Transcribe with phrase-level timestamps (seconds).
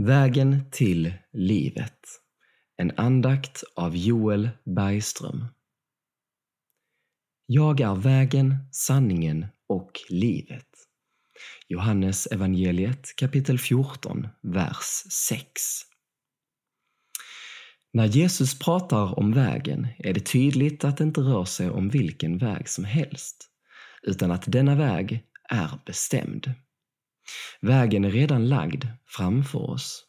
[0.00, 1.98] Vägen till livet.
[2.76, 5.46] En andakt av Joel Bergström.
[7.46, 10.68] Jag är vägen, sanningen och livet.
[11.68, 15.50] Johannes evangeliet kapitel 14, vers 6.
[17.92, 22.38] När Jesus pratar om vägen är det tydligt att det inte rör sig om vilken
[22.38, 23.50] väg som helst,
[24.02, 26.54] utan att denna väg är bestämd.
[27.60, 30.04] Vägen är redan lagd framför oss.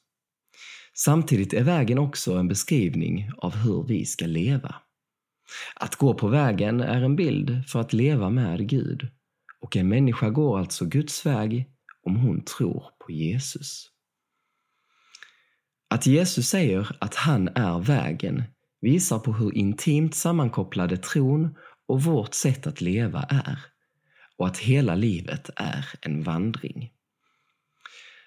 [0.93, 4.76] Samtidigt är vägen också en beskrivning av hur vi ska leva.
[5.76, 9.07] Att gå på vägen är en bild för att leva med Gud
[9.62, 11.70] och en människa går alltså Guds väg
[12.04, 13.90] om hon tror på Jesus.
[15.90, 18.43] Att Jesus säger att han är vägen
[18.82, 21.55] visar på hur intimt sammankopplade tron
[21.88, 23.59] och vårt sätt att leva är
[24.38, 26.91] och att hela livet är en vandring.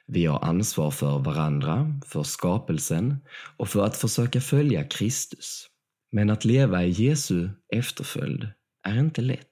[0.09, 3.16] Vi har ansvar för varandra, för skapelsen
[3.56, 5.66] och för att försöka följa Kristus.
[6.13, 8.48] Men att leva i Jesu efterföljd
[8.88, 9.46] är inte lätt.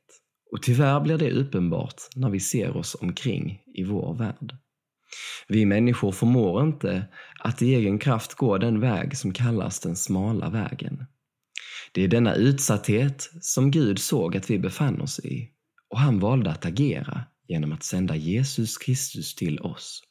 [0.52, 4.56] Och tyvärr blir det uppenbart när vi ser oss omkring i vår värld.
[5.48, 7.06] Vi människor förmår inte
[7.40, 11.06] att i egen kraft gå den väg som kallas den smala vägen.
[11.92, 15.50] Det är denna utsatthet som Gud såg att vi befann oss i
[15.90, 20.02] och han valde att agera genom att sända Jesus Kristus till oss.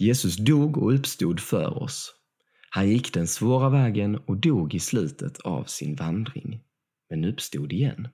[0.00, 2.14] Jesus dog och uppstod för oss.
[2.70, 6.60] Han gick den svåra vägen och dog i slutet av sin vandring,
[7.10, 8.08] men uppstod igen.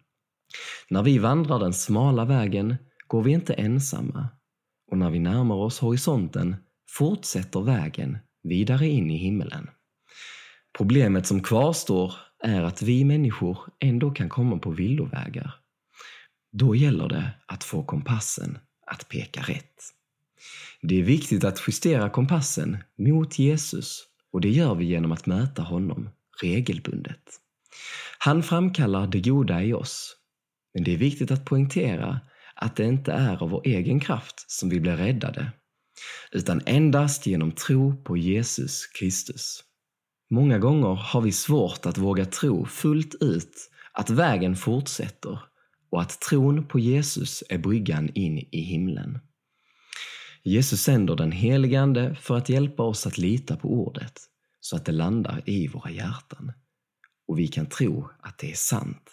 [0.91, 4.29] När vi vandrar den smala vägen går vi inte ensamma
[4.91, 6.57] och när vi närmar oss horisonten
[6.91, 9.71] fortsätter vägen vidare in i himmelen.
[10.79, 15.55] Problemet som kvarstår är att vi människor ändå kan komma på villovägar.
[16.53, 19.96] Då gäller det att få kompassen att peka rätt.
[20.83, 25.63] Det är viktigt att justera kompassen mot Jesus och det gör vi genom att möta
[25.63, 26.09] honom
[26.43, 27.23] regelbundet.
[28.19, 30.17] Han framkallar det goda i oss,
[30.75, 32.21] men det är viktigt att poängtera
[32.55, 35.53] att det inte är av vår egen kraft som vi blir räddade,
[36.33, 39.65] utan endast genom tro på Jesus Kristus.
[40.31, 45.39] Många gånger har vi svårt att våga tro fullt ut att vägen fortsätter
[45.91, 49.19] och att tron på Jesus är bryggan in i himlen.
[50.47, 54.21] Jesus sänder den helige Ande för att hjälpa oss att lita på ordet
[54.61, 56.53] så att det landar i våra hjärtan
[57.29, 59.11] och vi kan tro att det är sant.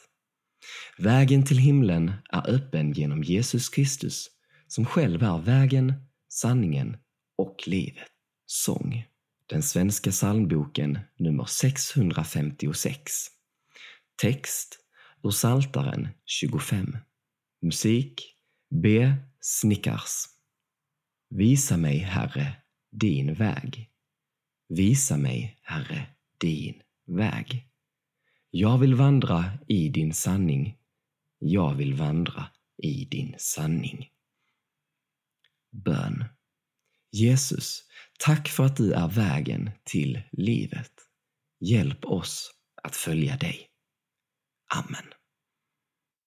[0.98, 4.30] Vägen till himlen är öppen genom Jesus Kristus
[4.68, 5.94] som själv är vägen,
[6.30, 6.98] sanningen
[7.38, 8.08] och livet.
[8.46, 9.06] Sång.
[9.50, 13.12] Den svenska psalmboken nummer 656.
[14.22, 14.80] Text
[15.24, 16.98] ur Saltaren 25.
[17.62, 18.22] Musik
[18.84, 19.14] B.
[19.42, 20.33] Snickars.
[21.36, 22.56] Visa mig, Herre,
[22.92, 23.90] din väg.
[24.70, 26.08] Visa mig, Herre,
[26.38, 27.68] din väg.
[28.50, 30.78] Jag vill vandra i din sanning.
[31.40, 32.46] Jag vill vandra
[32.78, 34.10] i din sanning.
[35.72, 36.26] Bön.
[37.12, 37.84] Jesus,
[38.20, 40.94] tack för att du är vägen till livet.
[41.60, 42.52] Hjälp oss
[42.84, 43.70] att följa dig.
[44.76, 45.14] Amen.